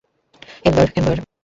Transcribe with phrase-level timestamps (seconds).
[0.65, 1.17] Ember, ember!